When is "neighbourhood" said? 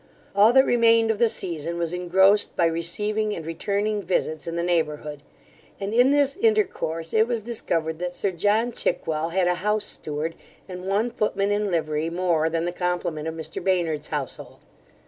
4.63-5.21